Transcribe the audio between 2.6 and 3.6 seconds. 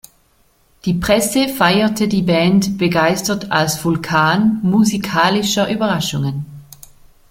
begeistert